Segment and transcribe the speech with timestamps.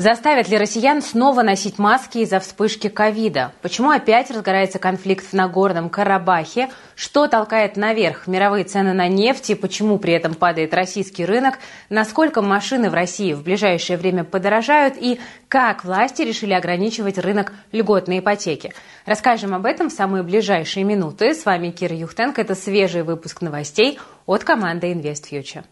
[0.00, 3.52] Заставят ли россиян снова носить маски из-за вспышки ковида?
[3.60, 6.70] Почему опять разгорается конфликт в Нагорном Карабахе?
[6.94, 11.58] Что толкает наверх мировые цены на нефть и почему при этом падает российский рынок?
[11.90, 14.94] Насколько машины в России в ближайшее время подорожают?
[14.98, 18.72] И как власти решили ограничивать рынок льготной ипотеки?
[19.04, 21.34] Расскажем об этом в самые ближайшие минуты.
[21.34, 22.40] С вами Кира Юхтенко.
[22.40, 25.64] Это свежий выпуск новостей от команды InvestFuture.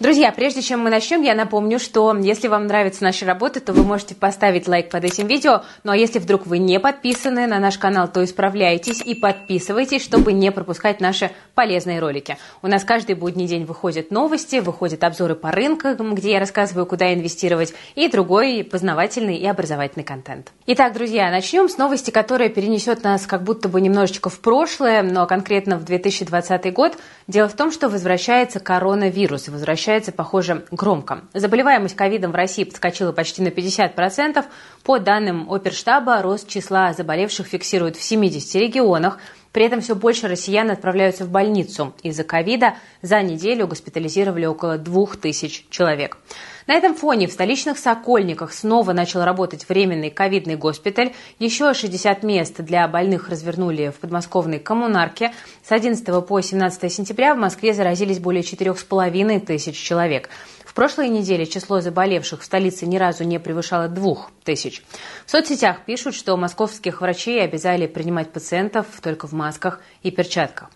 [0.00, 3.84] Друзья, прежде чем мы начнем, я напомню, что если вам нравится наша работа, то вы
[3.84, 5.62] можете поставить лайк под этим видео.
[5.84, 10.32] Ну а если вдруг вы не подписаны на наш канал, то исправляйтесь и подписывайтесь, чтобы
[10.32, 12.38] не пропускать наши полезные ролики.
[12.60, 17.14] У нас каждый будний день выходят новости, выходят обзоры по рынкам, где я рассказываю, куда
[17.14, 20.50] инвестировать, и другой познавательный и образовательный контент.
[20.66, 25.24] Итак, друзья, начнем с новости, которая перенесет нас как будто бы немножечко в прошлое, но
[25.26, 26.98] конкретно в 2020 год.
[27.28, 31.24] Дело в том, что возвращается коронавирус, возвращается сообщается, похоже, громко.
[31.34, 34.42] Заболеваемость ковидом в России подскочила почти на 50%.
[34.82, 39.18] По данным оперштаба, рост числа заболевших фиксируют в 70 регионах.
[39.52, 41.94] При этом все больше россиян отправляются в больницу.
[42.02, 46.16] Из-за ковида за неделю госпитализировали около 2000 человек.
[46.66, 51.12] На этом фоне в столичных Сокольниках снова начал работать временный ковидный госпиталь.
[51.38, 55.32] Еще 60 мест для больных развернули в подмосковной коммунарке.
[55.62, 60.30] С 11 по 17 сентября в Москве заразились более 4,5 тысяч человек.
[60.64, 64.82] В прошлой неделе число заболевших в столице ни разу не превышало двух тысяч.
[65.24, 70.70] В соцсетях пишут, что московских врачей обязали принимать пациентов только в масках и перчатках.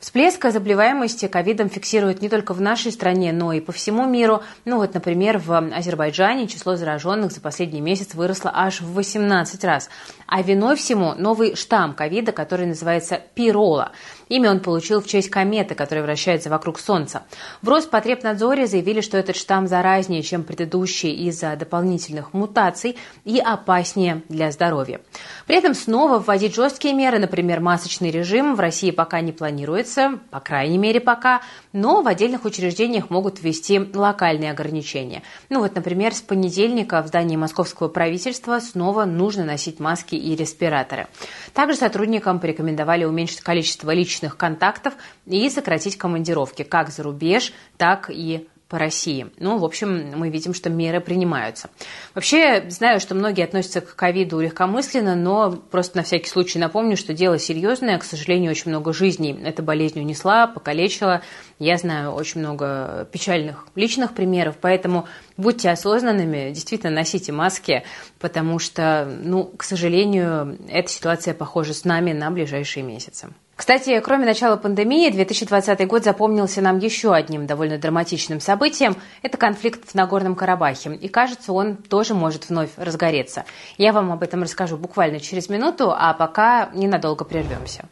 [0.00, 4.42] Всплеск заболеваемости ковидом фиксируют не только в нашей стране, но и по всему миру.
[4.64, 9.88] Ну вот, например, в Азербайджане число зараженных за последний месяц выросло аж в 18 раз.
[10.26, 13.92] А виной всему новый штамм ковида, который называется пирола.
[14.28, 17.22] Имя он получил в честь кометы, которая вращается вокруг Солнца.
[17.60, 24.50] В Роспотребнадзоре заявили, что этот штамм заразнее, чем предыдущий из-за дополнительных мутаций и опаснее для
[24.50, 25.00] здоровья.
[25.46, 30.40] При этом снова вводить жесткие меры, например, масочный режим, в России пока не планируется, по
[30.40, 31.42] крайней мере пока,
[31.72, 35.22] но в отдельных учреждениях могут ввести локальные ограничения.
[35.48, 41.08] Ну вот, например, с понедельника в здании московского правительства снова нужно носить маски и респираторы.
[41.52, 44.94] Также сотрудникам порекомендовали уменьшить количество личных контактов
[45.26, 49.26] и сократить командировки как за рубеж, так и по России.
[49.36, 51.68] Ну, в общем, мы видим, что меры принимаются.
[52.14, 57.12] Вообще, знаю, что многие относятся к ковиду легкомысленно, но просто на всякий случай напомню, что
[57.12, 57.98] дело серьезное.
[57.98, 61.20] К сожалению, очень много жизней эта болезнь унесла, покалечила.
[61.58, 65.06] Я знаю очень много печальных личных примеров, поэтому
[65.36, 67.84] будьте осознанными, действительно носите маски,
[68.20, 73.28] потому что, ну, к сожалению, эта ситуация похожа с нами на ближайшие месяцы.
[73.62, 78.96] Кстати, кроме начала пандемии, 2020 год запомнился нам еще одним довольно драматичным событием.
[79.22, 80.96] Это конфликт в Нагорном Карабахе.
[80.96, 83.44] И кажется, он тоже может вновь разгореться.
[83.78, 87.84] Я вам об этом расскажу буквально через минуту, а пока ненадолго прервемся.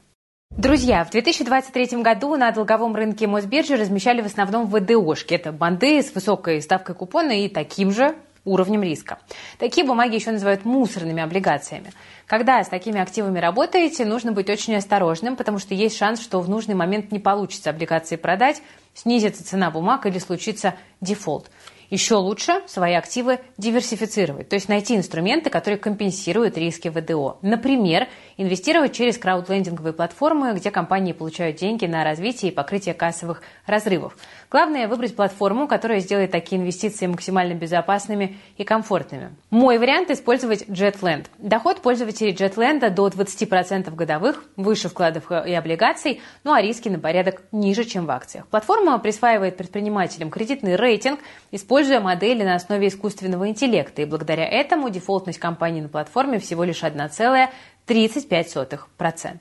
[0.50, 5.34] Друзья, в 2023 году на долговом рынке Мосбиржи размещали в основном ВДОшки.
[5.34, 9.18] Это банды с высокой ставкой купона и таким же уровнем риска.
[9.58, 11.92] Такие бумаги еще называют мусорными облигациями.
[12.26, 16.48] Когда с такими активами работаете, нужно быть очень осторожным, потому что есть шанс, что в
[16.48, 18.62] нужный момент не получится облигации продать,
[18.94, 21.50] снизится цена бумаг или случится дефолт.
[21.90, 27.38] Еще лучше свои активы диверсифицировать, то есть найти инструменты, которые компенсируют риски ВДО.
[27.42, 34.16] Например, инвестировать через краудлендинговые платформы, где компании получают деньги на развитие и покрытие кассовых разрывов.
[34.50, 39.30] Главное выбрать платформу, которая сделает такие инвестиции максимально безопасными и комфортными.
[39.50, 41.26] Мой вариант– использовать JetLand.
[41.38, 47.42] Доход пользователей JetLand до 20% годовых, выше вкладов и облигаций, ну а риски на порядок
[47.52, 48.46] ниже, чем в акциях.
[48.48, 51.20] Платформа присваивает предпринимателям кредитный рейтинг,
[51.50, 56.82] используя модели на основе искусственного интеллекта, и благодаря этому дефолтность компании на платформе всего лишь
[56.82, 59.40] 1,35%.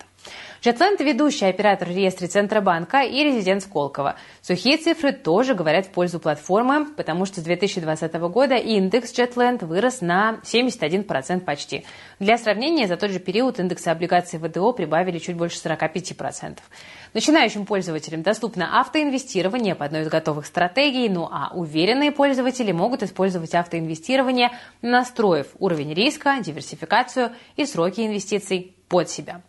[0.62, 4.16] Jetland– ведущий оператор в реестре Центробанка и резидент Сколково.
[4.41, 10.01] Сухие цифры тоже говорят в пользу платформы, потому что с 2020 года индекс Jetland вырос
[10.01, 11.86] на 71% почти.
[12.19, 16.57] Для сравнения, за тот же период индексы облигаций ВДО прибавили чуть больше 45%.
[17.13, 23.56] Начинающим пользователям доступно автоинвестирование по одной из готовых стратегий, ну а уверенные пользователи могут использовать
[23.56, 24.51] автоинвестирование,
[24.81, 29.41] настроив уровень риска, диверсификацию и сроки инвестиций под себя.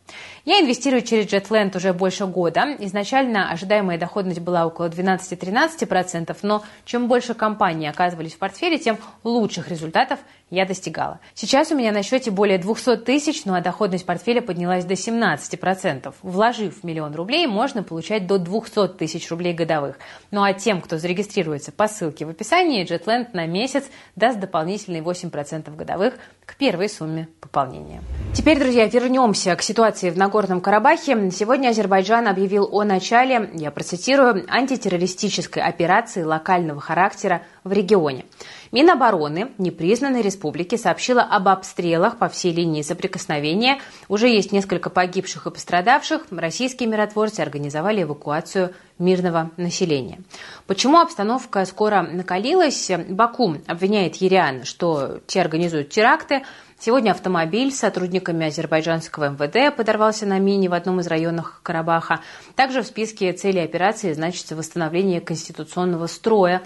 [0.44, 2.76] Я инвестирую через JetLand уже больше года.
[2.78, 9.68] Изначально ожидаемая доходность была около 12-13%, но чем больше компаний оказывались в портфеле, тем лучших
[9.68, 10.20] результатов
[10.50, 11.20] я достигала.
[11.34, 16.14] Сейчас у меня на счете более 200 тысяч, ну а доходность портфеля поднялась до 17%.
[16.22, 19.96] Вложив миллион рублей, можно получать до 200 тысяч рублей годовых.
[20.30, 23.84] Ну а тем, кто зарегистрируется по ссылке в описании, JetLand на месяц
[24.16, 26.14] даст дополнительные 8% годовых
[26.44, 28.02] к первой сумме пополнения.
[28.34, 31.30] Теперь, друзья, вернемся к ситуации в Нагорном Карабахе.
[31.30, 38.24] Сегодня Азербайджан объявил о начале, я процитирую, антитеррористической операции локального характера в регионе.
[38.72, 43.80] Минобороны непризнанной республики сообщила об обстрелах по всей линии соприкосновения.
[44.08, 46.26] Уже есть несколько погибших и пострадавших.
[46.30, 50.20] Российские миротворцы организовали эвакуацию мирного населения.
[50.68, 52.92] Почему обстановка скоро накалилась?
[53.08, 56.42] Баку обвиняет Ериан, что те организуют теракты.
[56.78, 62.20] Сегодня автомобиль с сотрудниками азербайджанского МВД подорвался на мине в одном из районов Карабаха.
[62.54, 66.62] Также в списке целей операции значится восстановление конституционного строя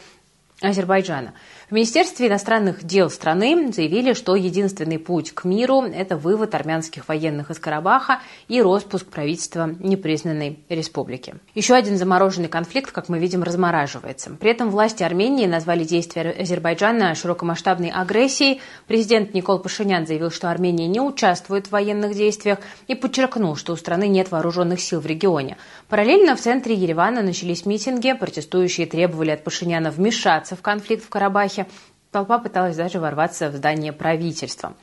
[0.60, 1.34] Азербайджана.
[1.70, 7.50] В Министерстве иностранных дел страны заявили, что единственный путь к миру– это вывод армянских военных
[7.50, 11.36] из Карабаха и распуск правительства непризнанной республики.
[11.54, 14.36] Еще один замороженный конфликт, как мы видим, размораживается.
[14.38, 18.60] При этом власти Армении назвали действия Азербайджана широкомасштабной агрессией.
[18.86, 22.58] Президент Никол Пашинян заявил, что Армения не участвует в военных действиях
[22.88, 25.56] и подчеркнул, что у страны нет вооруженных сил в регионе.
[25.88, 28.12] Параллельно в центре Еревана начались митинги.
[28.12, 31.63] Протестующие требовали от Пашиняна вмешаться в конфликт в Карабахе.
[32.14, 34.74] Толпа пыталась даже ворваться в здание правительства.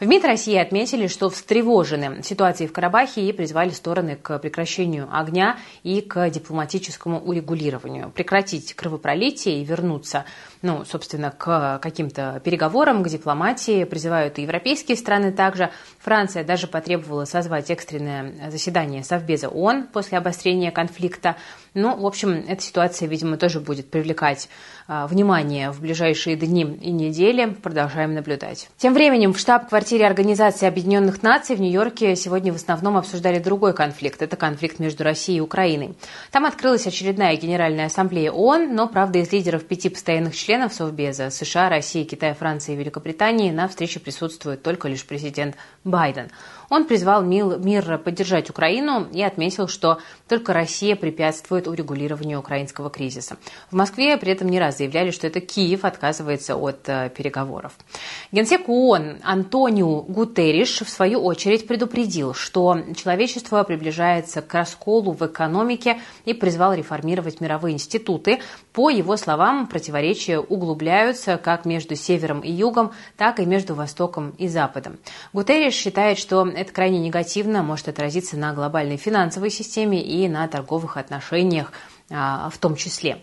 [0.00, 5.56] В МИД России отметили, что встревожены ситуацией в Карабахе и призвали стороны к прекращению огня
[5.84, 8.10] и к дипломатическому урегулированию.
[8.10, 10.24] Прекратить кровопролитие и вернуться,
[10.62, 13.84] ну, собственно, к каким-то переговорам, к дипломатии.
[13.84, 15.70] Призывают и европейские страны также.
[15.98, 21.36] Франция даже потребовала созвать экстренное заседание Совбеза ООН после обострения конфликта.
[21.72, 24.48] Ну, в общем, эта ситуация, видимо, тоже будет привлекать
[24.88, 27.46] а, внимание в ближайшие дни и недели.
[27.46, 28.68] Продолжаем наблюдать.
[28.76, 34.20] Тем временем в штаб-квартире Организации Объединенных Наций в Нью-Йорке сегодня в основном обсуждали другой конфликт.
[34.20, 35.94] Это конфликт между Россией и Украиной.
[36.32, 41.68] Там открылась очередная Генеральная Ассамблея ООН, но, правда, из лидеров пяти постоянных членов Совбеза США,
[41.68, 46.30] России, Китая, Франции и Великобритании на встрече присутствует только лишь президент Байден.
[46.70, 49.98] Он призвал мир поддержать Украину и отметил, что
[50.28, 53.36] только Россия препятствует урегулированию украинского кризиса.
[53.70, 57.72] В Москве при этом не раз заявляли, что это Киев отказывается от э, переговоров.
[58.30, 66.00] Генсек ООН Антонио Гутерриш в свою очередь предупредил, что человечество приближается к расколу в экономике
[66.24, 68.40] и призвал реформировать мировые институты.
[68.72, 74.48] По его словам, противоречия углубляются как между севером и югом, так и между востоком и
[74.48, 74.98] западом.
[75.32, 80.96] Гутерриш считает, что это крайне негативно может отразиться на глобальной финансовой системе и на торговых
[80.96, 81.72] отношениях
[82.12, 83.18] а, в том числе.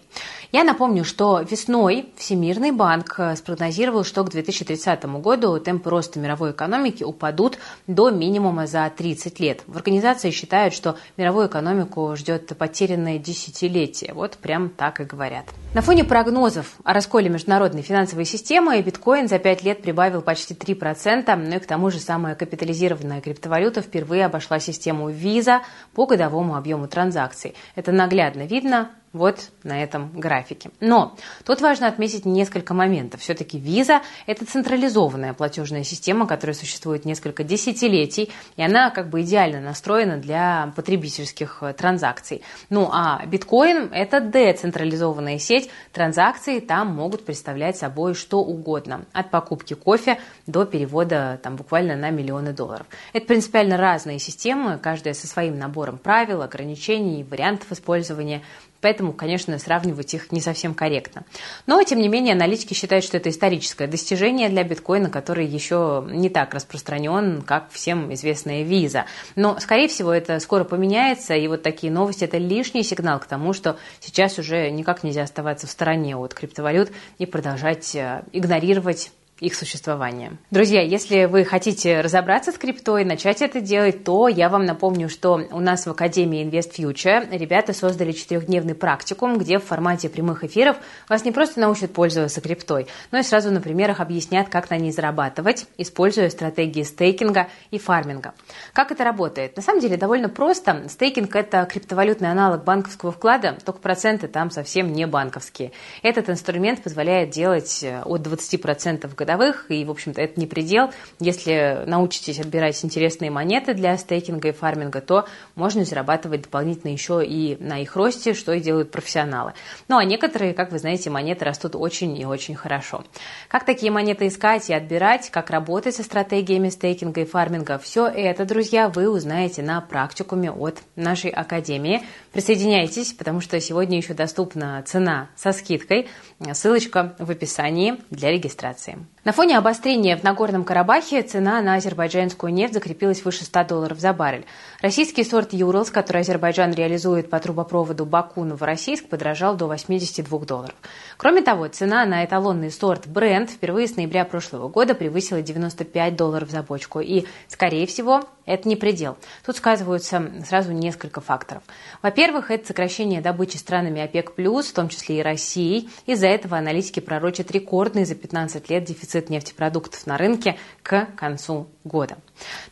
[0.53, 6.51] Я напомню, что весной Всемирный банк э, спрогнозировал, что к 2030 году темпы роста мировой
[6.51, 9.63] экономики упадут до минимума за 30 лет.
[9.67, 14.13] В организации считают, что мировую экономику ждет потерянное десятилетие.
[14.13, 15.45] Вот прям так и говорят.
[15.73, 21.35] На фоне прогнозов о расколе международной финансовой системы биткоин за 5 лет прибавил почти 3%,
[21.35, 25.59] ну и к тому же самая капитализированная криптовалюта впервые обошла систему Visa
[25.93, 27.53] по годовому объему транзакций.
[27.75, 30.69] Это наглядно видно вот на этом графике.
[30.79, 31.15] Но
[31.45, 33.21] тут важно отметить несколько моментов.
[33.21, 39.61] Все-таки виза– это централизованная платежная система, которая существует несколько десятилетий, и она как бы идеально
[39.61, 42.41] настроена для потребительских э, транзакций.
[42.69, 49.73] Ну а биткоин– это децентрализованная сеть, транзакции там могут представлять собой что угодно, от покупки
[49.73, 52.85] кофе до перевода там буквально на миллионы долларов.
[53.13, 58.41] Это принципиально разные системы, каждая со своим набором правил, ограничений, вариантов использования–
[58.81, 61.23] Поэтому, конечно, сравнивать их не совсем корректно.
[61.65, 66.29] Но, тем не менее, аналитики считают, что это историческое достижение для биткоина, который еще не
[66.29, 69.05] так распространен, как всем известная виза.
[69.35, 73.53] Но, скорее всего, это скоро поменяется, и вот такие новости– это лишний сигнал к тому,
[73.53, 79.55] что сейчас уже никак нельзя оставаться в стороне от криптовалют и продолжать э, игнорировать их
[79.55, 80.37] существования.
[80.49, 85.41] Друзья, если вы хотите разобраться с криптой, начать это делать, то я вам напомню, что
[85.51, 90.77] у нас в Академии Invest Future ребята создали четырехдневный практикум, где в формате прямых эфиров
[91.07, 94.91] вас не просто научат пользоваться криптой, но и сразу на примерах объяснят, как на ней
[94.91, 98.33] зарабатывать, используя стратегии стейкинга и фарминга.
[98.73, 99.55] Как это работает?
[99.55, 100.87] На самом деле довольно просто.
[100.89, 105.71] Стейкинг– это криптовалютный аналог банковского вклада, только проценты там совсем не банковские.
[106.01, 110.91] Этот инструмент позволяет делать от 20% годовых годовых, и, в общем-то, это не предел.
[111.19, 117.57] Если научитесь отбирать интересные монеты для стейкинга и фарминга, то можно зарабатывать дополнительно еще и
[117.59, 119.53] на их росте, что и делают профессионалы.
[119.89, 123.03] Ну, а некоторые, как вы знаете, монеты растут очень и очень хорошо.
[123.49, 128.45] Как такие монеты искать и отбирать, как работать со стратегиями стейкинга и фарминга, все это,
[128.45, 132.01] друзья, вы узнаете на практикуме от нашей академии.
[132.31, 136.07] Присоединяйтесь, потому что сегодня еще доступна цена со скидкой.
[136.53, 138.99] Ссылочка в описании для регистрации.
[139.23, 144.13] На фоне обострения в Нагорном Карабахе цена на азербайджанскую нефть закрепилась выше 100 долларов за
[144.13, 144.45] баррель.
[144.81, 150.75] Российский сорт Юрлс, который Азербайджан реализует по трубопроводу Баку-Новороссийск, подорожал до 82 долларов.
[151.17, 156.49] Кроме того, цена на эталонный сорт Brent впервые с ноября прошлого года превысила 95 долларов
[156.49, 157.01] за бочку.
[157.01, 159.17] И, скорее всего, это не предел.
[159.45, 161.61] Тут сказываются сразу несколько факторов.
[162.01, 165.89] Во-первых, это сокращение добычи странами ОПЕК+, в том числе и Россией.
[166.07, 172.17] Из-за этого аналитики пророчат рекордный за 15 лет дефицит нефтепродуктов на рынке к концу года.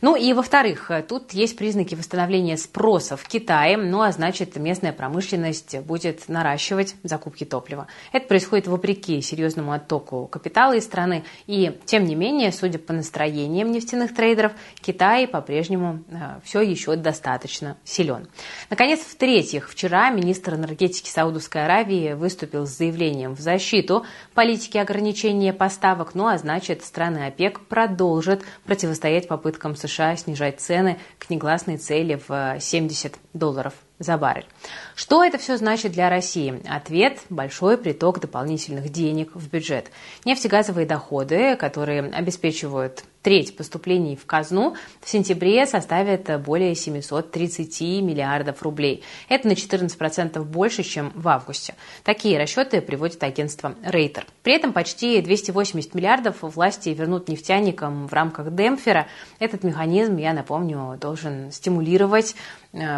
[0.00, 5.78] Ну и во-вторых, тут есть признаки восстановления спроса в Китае, ну а значит местная промышленность
[5.80, 7.86] будет наращивать закупки топлива.
[8.12, 13.72] Это происходит вопреки серьезному оттоку капитала из страны и тем не менее, судя по настроениям
[13.72, 18.28] нефтяных трейдеров, Китай по-прежнему э, все еще достаточно силен.
[18.70, 24.04] Наконец, в-третьих, вчера министр энергетики Саудовской Аравии выступил с заявлением в защиту
[24.34, 30.98] политики ограничения поставок, ну а значит страны ОПЕК продолжат противостоять попыткам попыткам США снижать цены
[31.18, 34.46] к негласной цели в 70 долларов за баррель.
[34.94, 36.62] Что это все значит для России?
[36.68, 39.90] Ответ– большой приток дополнительных денег в бюджет.
[40.24, 49.02] Нефтегазовые доходы, которые обеспечивают треть поступлений в казну в сентябре составит более 730 миллиардов рублей.
[49.28, 51.74] Это на 14% больше, чем в августе.
[52.04, 54.26] Такие расчеты приводит агентство Рейтер.
[54.44, 59.08] При этом почти 280 миллиардов власти вернут нефтяникам в рамках демпфера.
[59.40, 62.36] Этот механизм, я напомню, должен стимулировать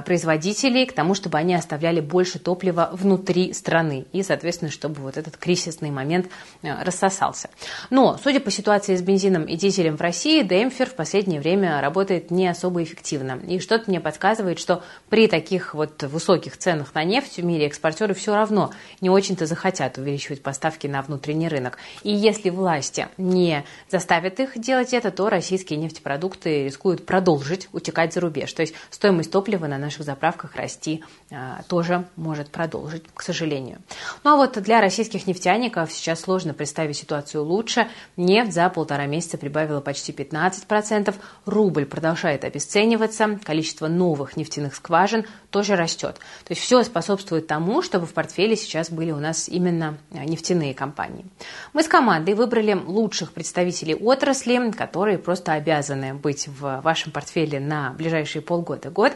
[0.05, 5.37] производителей к тому, чтобы они оставляли больше топлива внутри страны и, соответственно, чтобы вот этот
[5.37, 6.29] кризисный момент
[6.63, 7.51] э, рассосался.
[7.91, 12.31] Но, судя по ситуации с бензином и дизелем в России демпфер в последнее время работает
[12.31, 13.39] не особо эффективно.
[13.47, 18.15] И что-то мне подсказывает, что при таких вот высоких ценах на нефть в мире экспортеры
[18.15, 21.79] все равно не очень-то захотят увеличивать поставки на внутренний рынок.
[22.03, 28.21] И если власти не заставят их делать это, то российские нефтепродукты рискуют продолжить утекать за
[28.21, 28.53] рубеж.
[28.53, 33.79] То есть стоимость топлива на наших заправках расти а, тоже может продолжить, к сожалению.
[34.25, 37.89] Ну а вот для российских нефтяников сейчас сложно представить ситуацию лучше.
[38.17, 41.15] Нефть за полтора месяца прибавила почти почти 15%,
[41.47, 46.17] рубль продолжает обесцениваться, количество новых нефтяных скважин тоже растет.
[46.45, 50.75] То есть все способствует тому, чтобы в портфеле сейчас были у нас именно э, нефтяные
[50.75, 51.25] компании.
[51.73, 57.93] Мы с командой выбрали лучших представителей отрасли, которые просто обязаны быть в вашем портфеле на
[57.93, 59.13] ближайшие полгода-год,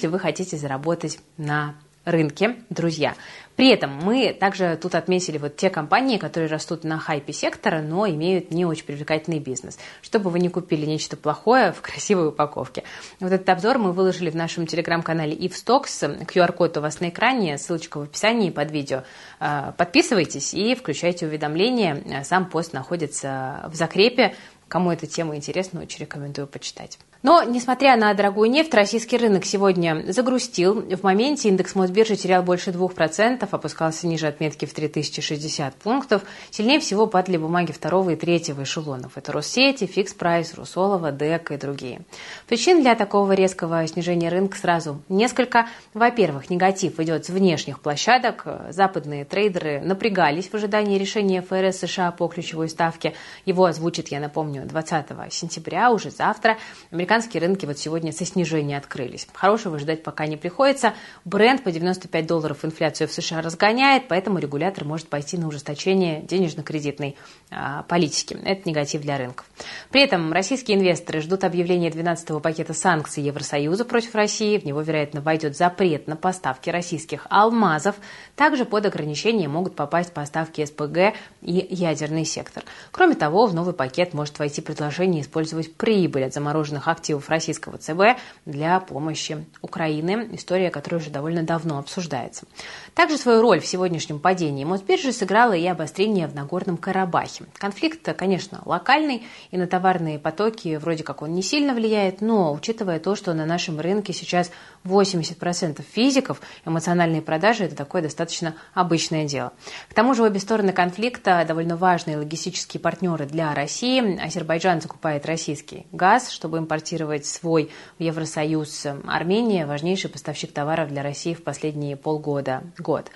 [0.00, 3.14] вы хотите заработать на рынке, друзья.
[3.54, 8.08] При этом мы также тут отметили вот те компании, которые растут на хайпе сектора, но
[8.08, 12.82] имеют не очень привлекательный бизнес, чтобы вы не купили нечто плохое в красивой упаковке.
[13.20, 16.26] Вот этот обзор мы выложили в нашем телеграм-канале IfStocks.
[16.26, 19.02] QR-код у вас на экране, ссылочка в описании под видео.
[19.38, 22.24] А, подписывайтесь и включайте уведомления.
[22.24, 24.34] Сам пост находится в закрепе.
[24.66, 26.98] Кому эта тема интересна, очень рекомендую почитать.
[27.22, 30.82] Но, несмотря на дорогую нефть, российский рынок сегодня загрустил.
[30.82, 36.22] В моменте индекс Мосбиржи терял больше 2%, опускался ниже отметки в 3060 пунктов.
[36.50, 39.16] Сильнее всего падали бумаги второго и третьего эшелонов.
[39.16, 42.00] Это Россети, Fix Price, Русолово, ДЭК и другие.
[42.48, 45.68] Причин для такого резкого снижения рынка сразу несколько.
[45.94, 48.44] Во-первых, негатив идет с внешних площадок.
[48.70, 53.14] Западные трейдеры напрягались в ожидании решения ФРС США по ключевой ставке.
[53.46, 56.58] Его озвучит, я напомню, 20 сентября, уже завтра.
[56.90, 59.28] Американские американские рынки вот сегодня со снижения открылись.
[59.34, 60.94] Хорошего ждать пока не приходится.
[61.26, 67.16] Brent по 95 долларов инфляцию в США разгоняет, поэтому регулятор может пойти на ужесточение денежно-кредитной
[67.50, 68.38] а, политики.
[68.42, 69.44] Это негатив для рынков.
[69.90, 74.56] При этом российские инвесторы ждут объявления 12-го пакета санкций Евросоюза против России.
[74.56, 77.96] В него, вероятно, войдет запрет на поставки российских алмазов.
[78.36, 82.64] Также под ограничения могут попасть поставки СПГ и ядерный сектор.
[82.90, 87.78] Кроме того, в новый пакет может войти предложение использовать прибыль от замороженных активов активов российского
[87.78, 88.16] ЦБ
[88.46, 92.46] для помощи Украины, история, которая уже довольно давно обсуждается.
[92.94, 97.46] Также свою роль в сегодняшнем падении Мосбиржи сыграло и обострение в Нагорном Карабахе.
[97.58, 103.00] Конфликт, конечно, локальный, и на товарные потоки вроде как он не сильно влияет, но учитывая
[103.00, 104.52] то, что на нашем рынке сейчас
[104.84, 109.52] 80% физиков, эмоциональные продажи– это такое достаточно обычное дело.
[109.90, 114.20] К тому же обе стороны конфликта довольно важные логистические партнеры для России.
[114.24, 116.91] Азербайджан закупает российский газ, чтобы импортировать
[117.26, 118.86] свой в Евросоюз.
[119.06, 123.10] Армения– важнейший поставщик товаров для России в последние полгода, год,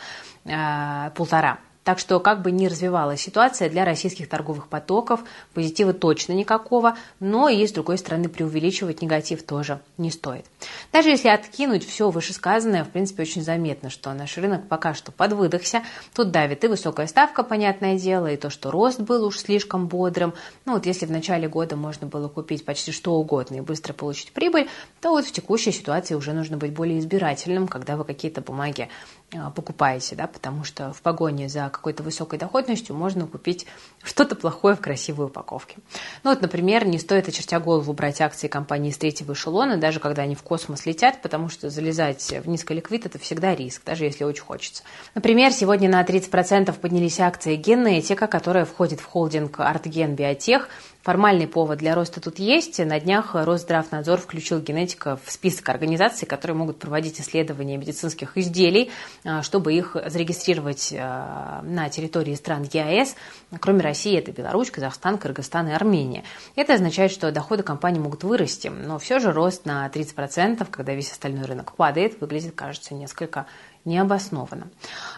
[0.45, 1.59] э, полтора.
[1.87, 5.21] Так что, как бы ни развивалась ситуация для российских торговых потоков,
[5.55, 10.47] позитива точно никакого, но и, с другой стороны, преувеличивать негатив тоже не стоит.
[10.97, 15.83] Даже если откинуть все вышесказанное, в принципе, очень заметно, что наш рынок пока что подвыдохся.
[16.15, 20.33] Тут давит и высокая ставка, понятное дело, и то, что рост был уж слишком бодрым.
[20.65, 24.33] Ну вот если в начале года можно было купить почти что угодно и быстро получить
[24.33, 24.71] прибыль,
[25.03, 28.89] то вот в текущей ситуации уже нужно быть более избирательным, когда вы какие-то бумаги
[29.35, 33.67] а, покупаете, да, потому что в погоне за какой-то высокой доходностью можно купить
[34.03, 35.77] что-то плохое в красивой упаковке.
[36.23, 40.23] Ну вот, например, не стоит, очертя голову, брать акции компании с третьего эшелона, даже когда
[40.23, 44.43] они в космос летят, потому что залезать в низколиквид– это всегда риск, даже если очень
[44.43, 44.83] хочется.
[45.15, 50.69] Например, сегодня на 30% поднялись акции Генетика, которая входит в холдинг Артген Биотех,
[51.07, 52.81] Формальный повод для роста тут есть.
[52.85, 58.91] На днях Росздравнадзор включил генетика в список организаций, которые могут проводить исследования медицинских изделий,
[59.25, 63.15] а, чтобы их зарегистрировать а, на территории стран ЕАЭС.
[63.61, 66.25] Кроме России, это Беларусь, Казахстан, Кыргызстан и Армения.
[66.57, 71.13] Это означает, что доходы компании могут вырасти, но все же рост на 30%, когда весь
[71.13, 73.47] остальной рынок падает, выглядит, кажется, несколько
[73.87, 74.69] необоснованно.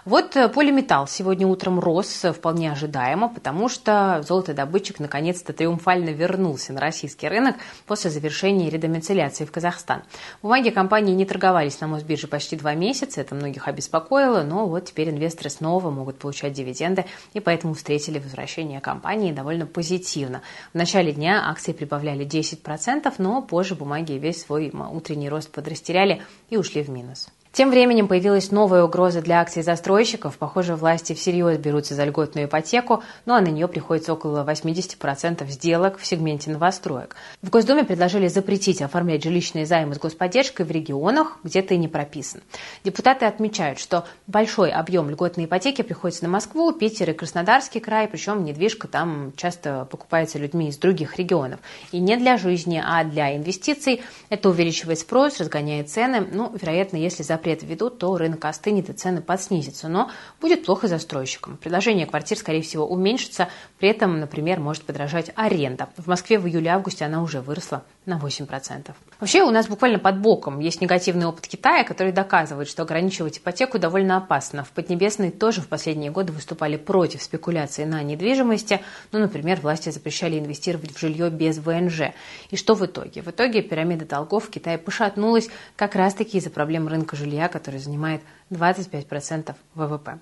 [0.04, 6.72] Вот э, полиметалл сегодня утром рос э, вполне ожидаемо, потому что золотодобытчик наконец-то триумфально вернулся
[6.72, 7.56] на российский рынок
[7.87, 10.02] после завершения редомицеляции в Казахстан.
[10.42, 15.10] Бумаги компании не торговались на Мосбирже почти два месяца, это многих обеспокоило, но вот теперь
[15.10, 20.42] инвесторы снова могут получать дивиденды, и поэтому встретили возвращение компании довольно позитивно.
[20.72, 26.56] В начале дня акции прибавляли 10%, но позже бумаги весь свой утренний рост подрастеряли и
[26.56, 27.28] ушли в минус.
[27.52, 30.37] Тем временем появилась новая угроза для акций застройщиков.
[30.38, 35.99] Похоже, власти всерьез берутся за льготную ипотеку, ну а на нее приходится около 80% сделок
[35.99, 37.17] в сегменте новостроек.
[37.43, 42.43] В Госдуме предложили запретить оформлять жилищные займы с господдержкой в регионах, где и не прописан.
[42.85, 48.45] Депутаты отмечают, что большой объем льготной ипотеки приходится на Москву, Питер и Краснодарский край, причем
[48.45, 51.61] недвижка там часто покупается людьми из других регионов.
[51.93, 54.02] И не для жизни, а для инвестиций.
[54.28, 56.26] Это увеличивает спрос, разгоняет цены.
[56.31, 59.88] Ну, вероятно, если запрет запрет введут, то рынок остынет и цены подснизятся.
[59.88, 61.57] Но будет плохо застройщикам.
[61.57, 63.49] Предложение квартир, скорее всего, уменьшится.
[63.78, 65.88] При этом, например, может подражать аренда.
[65.96, 68.92] В Москве в июле-августе она уже выросла на 8%.
[69.21, 73.79] Вообще у нас буквально под боком есть негативный опыт Китая, который доказывает, что ограничивать ипотеку
[73.79, 74.64] довольно опасно.
[74.64, 78.81] В Поднебесной тоже в последние годы выступали против спекуляции на недвижимости.
[79.12, 82.12] Ну, например, власти запрещали инвестировать в жилье без ВНЖ.
[82.51, 83.23] И что в итоге?
[83.23, 88.23] В итоге пирамида долгов в Китае пошатнулась как раз-таки из-за проблем рынка жилья, который занимает
[88.50, 90.18] 25% ВВП.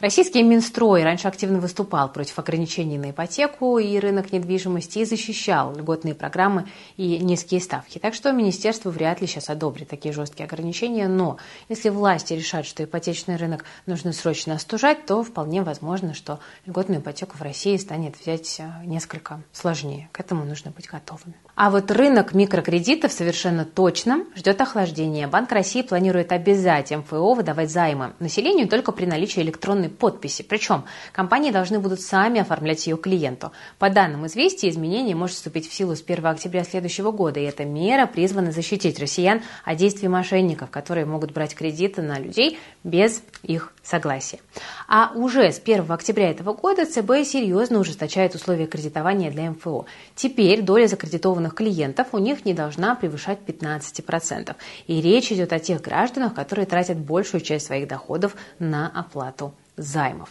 [0.00, 6.14] Российский Минстрой раньше активно выступал против ограничений на ипотеку и рынок недвижимости и защищал льготные
[6.14, 7.98] программы и низкие ставки.
[7.98, 11.38] Так что министерство вряд ли сейчас одобрит такие жесткие ограничения, но
[11.68, 17.36] если власти решат, что ипотечный рынок нужно срочно остужать, то вполне возможно, что льготную ипотеку
[17.36, 20.08] в России станет взять э, несколько сложнее.
[20.12, 21.34] К этому нужно быть готовыми.
[21.54, 25.26] А вот рынок микрокредитов совершенно точно ждет охлаждения.
[25.28, 30.42] Банк России планирует обязать МФО выдавать займы населению только при наличии электронной подписи.
[30.42, 33.52] Причем компании должны будут сами оформлять ее клиенту.
[33.78, 37.40] По данным известия, изменение может вступить в силу с 1 октября следующего года.
[37.40, 42.58] И эта мера призвана защитить россиян от действий мошенников, которые могут брать кредиты на людей
[42.84, 44.40] без их согласия.
[44.86, 49.86] А уже с 1 октября этого года ЦБ серьезно ужесточает условия кредитования для МФО.
[50.14, 54.54] Теперь доля закредитованных клиентов у них не должна превышать 15%.
[54.86, 60.28] И речь идет о тех гражданах, которые тратят большую часть своих доходов на оплату займов.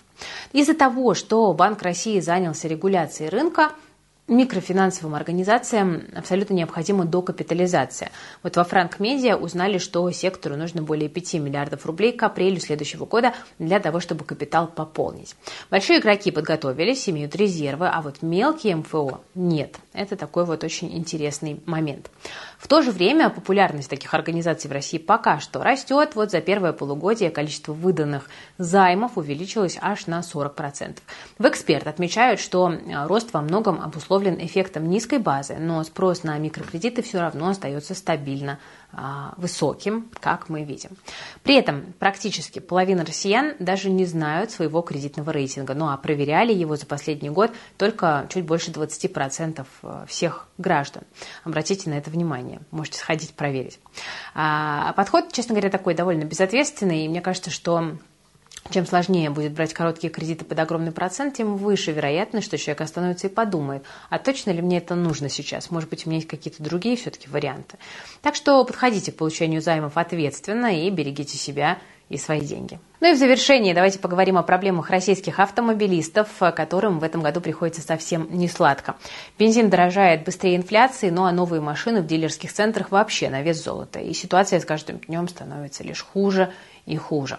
[0.51, 3.71] Из-за того, что Банк России занялся регуляцией рынка,
[4.27, 8.11] микрофинансовым организациям абсолютно необходима докапитализация.
[8.43, 13.05] Вот во Франк Медиа узнали, что сектору нужно более 5 миллиардов рублей к апрелю следующего
[13.05, 15.35] года для того, чтобы капитал пополнить.
[15.69, 19.77] Большие игроки подготовились, имеют резервы, а вот мелкие МФО нет.
[19.93, 22.09] Это такой вот очень интересный момент.
[22.57, 26.15] В то же время популярность таких организаций в России пока что растет.
[26.15, 30.97] Вот за первое полугодие количество выданных займов увеличилось аж на 40%.
[31.37, 32.73] В эксперт отмечают, что
[33.07, 38.59] рост во многом обусловлен эффектом низкой базы, но спрос на микрокредиты все равно остается стабильно
[39.37, 40.91] высоким, как мы видим.
[41.43, 46.75] При этом практически половина россиян даже не знают своего кредитного рейтинга, ну а проверяли его
[46.77, 51.03] за последний год только чуть больше 20% э, всех граждан.
[51.43, 53.79] Обратите на это внимание, можете сходить проверить.
[54.33, 57.97] А подход, честно говоря, такой довольно безответственный, и мне кажется, что
[58.69, 63.27] чем сложнее будет брать короткие кредиты под огромный процент, тем выше вероятность, что человек остановится
[63.27, 65.71] и подумает, а точно ли мне это нужно сейчас?
[65.71, 67.77] Может быть, у меня есть какие-то другие все-таки варианты.
[68.21, 71.77] Так что подходите к получению займов ответственно и берегите себя
[72.09, 72.79] и свои деньги.
[72.99, 77.81] Ну и в завершении давайте поговорим о проблемах российских автомобилистов, которым в этом году приходится
[77.81, 78.95] совсем не сладко.
[79.37, 83.99] Бензин дорожает быстрее инфляции, ну а новые машины в дилерских центрах вообще на вес золота.
[83.99, 86.51] И ситуация с каждым днем становится лишь хуже
[86.85, 87.37] и хуже.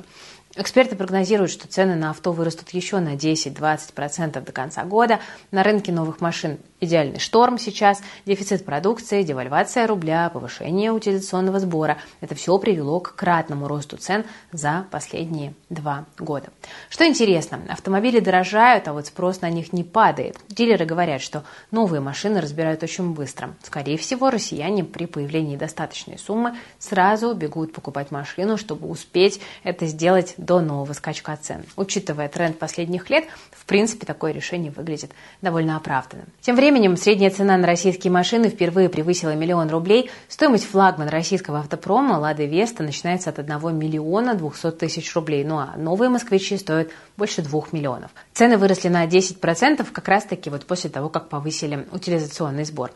[0.60, 5.20] Эксперты прогнозируют, что цены на авто вырастут еще на 10-20% до конца года.
[5.52, 11.98] На рынке новых машин идеальный шторм сейчас, дефицит продукции, девальвация рубля, повышение утилизационного сбора.
[12.20, 16.48] Это все привело к кратному росту цен за последние два года.
[16.88, 20.38] Что интересно, автомобили дорожают, а вот спрос на них не падает.
[20.48, 23.54] Дилеры говорят, что новые машины разбирают очень быстро.
[23.62, 30.34] Скорее всего, россияне при появлении достаточной суммы сразу бегут покупать машину, чтобы успеть это сделать
[30.48, 31.62] до нового скачка цен.
[31.76, 36.26] Учитывая тренд последних лет, в принципе, такое решение выглядит довольно оправданным.
[36.40, 40.10] Тем временем, средняя цена на российские машины впервые превысила миллион рублей.
[40.26, 45.74] Стоимость флагмана российского автопрома «Лада Веста» начинается от 1 миллиона 200 тысяч рублей, ну а
[45.76, 48.10] новые москвичи стоят больше 2 миллионов.
[48.32, 52.90] Цены выросли на 10% как раз-таки вот после того, как повысили утилизационный сбор.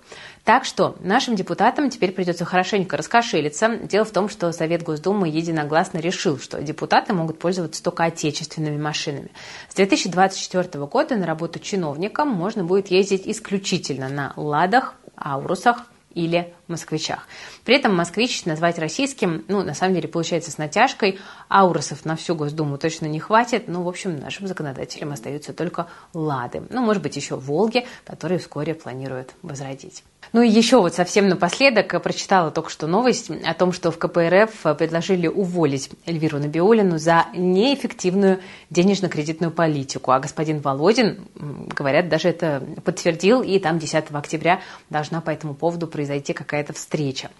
[0.44, 3.76] Так что нашим депутатам теперь придется хорошенько раскошелиться.
[3.76, 9.30] Дело в том, что Совет Госдумы единогласно решил, что депутаты могут пользоваться только отечественными машинами.
[9.68, 17.26] С 2024 года на работу чиновникам можно будет ездить исключительно на «Ладах», «Аурусах», или москвичах.
[17.64, 21.18] При этом москвич назвать российским, ну, на самом деле, получается с натяжкой.
[21.48, 23.68] Ауросов на всю Госдуму точно не хватит.
[23.68, 26.62] Ну, в общем, нашим законодателям остаются только Лады.
[26.70, 30.04] Ну, может быть, еще Волги, которые вскоре планируют возродить.
[30.32, 34.76] Ну и еще вот совсем напоследок прочитала только что новость о том, что в КПРФ
[34.78, 40.12] предложили уволить Эльвиру Набиулину за неэффективную денежно-кредитную политику.
[40.12, 45.86] А господин Володин, говорят, даже это подтвердил, и там 10 октября должна по этому поводу
[45.86, 47.30] произойти какая-то встреча.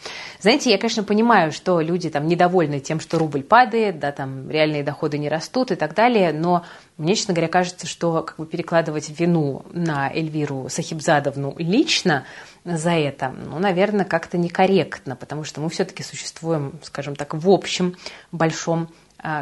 [0.40, 4.82] Знаете, я, конечно, понимаю, что люди там недовольны тем, что рубль падает, да, там реальные
[4.82, 6.64] доходы не растут и так далее, но
[6.96, 12.24] мне, честно говоря, кажется, что как бы перекладывать вину на Эльвиру Сахибзадовну лично
[12.64, 17.96] за это, ну, наверное, как-то некорректно, потому что мы все-таки существуем, скажем так, в общем
[18.30, 18.88] большом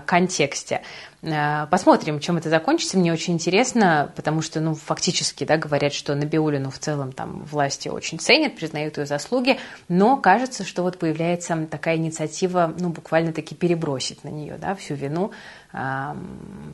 [0.06, 0.82] контексте.
[1.22, 2.98] А, посмотрим, чем это закончится.
[2.98, 7.88] Мне очень интересно, потому что, ну, фактически, да, говорят, что Набиулину в целом там власти
[7.88, 14.24] очень ценят, признают ее заслуги, но кажется, что вот появляется такая инициатива, ну, буквально-таки перебросить
[14.24, 15.32] на нее, да, всю вину.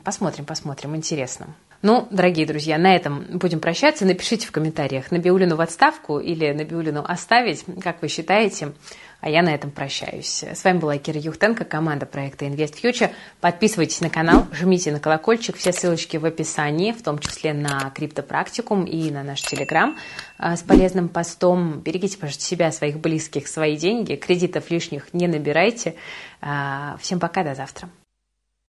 [0.03, 1.47] Посмотрим, посмотрим, интересно.
[1.83, 4.03] Ну, дорогие друзья, на этом будем прощаться.
[4.03, 8.73] Напишите в комментариях, Набиулину в отставку или Набиулину оставить, как вы считаете.
[9.19, 10.43] А я на этом прощаюсь.
[10.43, 13.11] С вами была Кира Юхтенко, команда проекта Invest Future.
[13.41, 15.57] Подписывайтесь на канал, жмите на колокольчик.
[15.57, 19.97] Все ссылочки в описании, в том числе на криптопрактикум и на наш телеграм
[20.37, 21.79] а, с полезным постом.
[21.79, 24.15] Берегите, пожалуйста, себя, своих близких, свои деньги.
[24.15, 25.95] Кредитов лишних не набирайте.
[26.39, 27.89] А, всем пока, до завтра.